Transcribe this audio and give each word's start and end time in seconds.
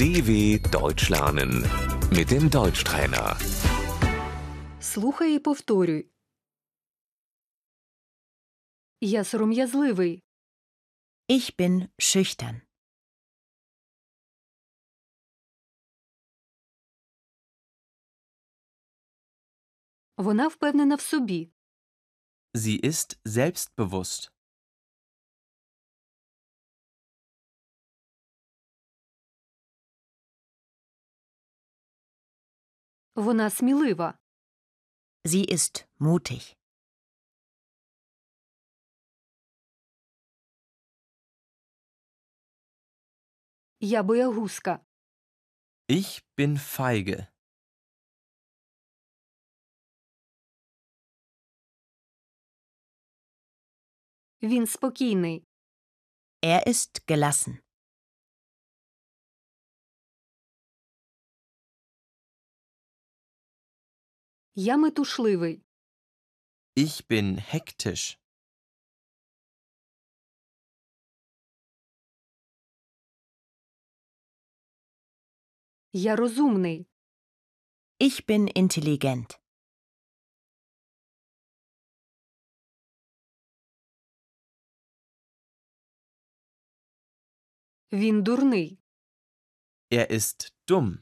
DW 0.00 0.58
Deutsch 0.70 1.08
lernen 1.10 1.50
mit 2.10 2.30
dem 2.30 2.50
Deutschtrainer. 2.50 3.36
Слухай 4.80 5.34
і 5.34 5.38
повторюй. 5.38 6.10
Я 9.00 9.24
сором'язливий. 9.24 10.22
Ich 11.28 11.56
bin 11.56 11.88
schüchtern. 11.98 12.60
Вона 20.16 20.48
впевнена 20.48 20.94
в 20.94 21.00
собі. 21.00 21.50
Sie 22.54 22.80
ist 22.80 23.18
selbstbewusst. 23.24 24.30
Вона 33.14 33.50
смілива. 33.50 34.18
Sie 35.24 35.44
ist 35.52 35.86
mutig. 35.98 36.56
Я 43.80 44.02
боягузка. 44.02 44.80
Ich 45.88 46.22
bin 46.36 46.58
feige. 46.58 47.26
Він 54.42 54.66
спокійний. 54.66 55.46
Er 56.42 56.68
ist 56.68 57.06
gelassen. 57.06 57.58
Я 64.54 64.76
метушливий. 64.76 65.62
Ich 66.76 67.06
bin 67.08 67.36
hektisch. 67.38 68.18
Я 75.92 76.16
розумний. 76.16 76.86
Ich 77.98 78.26
bin 78.26 78.48
intelligent. 78.54 79.40
Він 87.92 88.22
дурний. 88.22 88.78
Er 89.90 90.10
ist 90.10 90.52
dumm. 90.66 90.98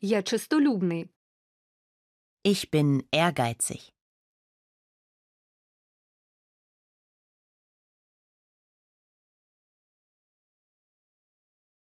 Я 0.00 0.22
чистолюбний. 0.22 1.08
Ich 2.44 2.70
bin 2.70 3.08
ehrgeizig. 3.12 3.92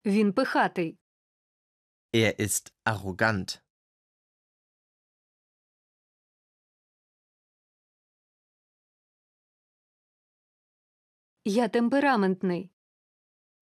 Він 0.06 0.34
пихатий. 0.34 0.98
Er 2.14 2.40
ist 2.40 2.74
arrogant. 2.86 3.62
Я 11.46 11.70
темпераментний. 11.70 12.72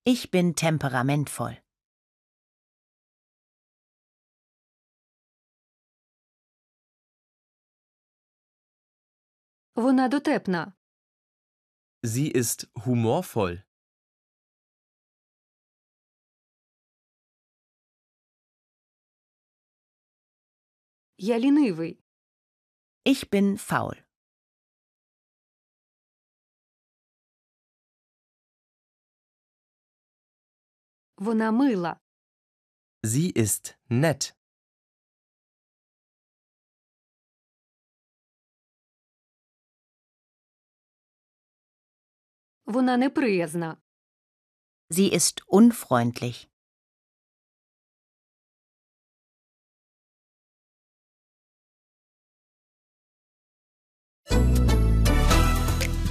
Ich 0.06 0.32
bin 0.32 0.56
temperamentvoll. 0.56 1.58
Вона 9.78 10.08
дотепна. 10.08 10.74
Sie 12.04 12.32
ist 12.36 12.68
humorvoll. 12.76 13.62
Я 21.18 21.40
лінивий. 21.40 22.04
Ich 23.06 23.30
bin 23.30 23.58
faul. 23.58 24.04
Вона 31.18 31.52
мила. 31.52 32.00
Sie 33.04 33.32
ist 33.36 33.78
nett. 33.90 34.34
Вона 42.68 42.98
неприязна. 42.98 43.78
Sie 44.90 45.14
ist 45.14 45.42
unfreundlich. 45.48 46.50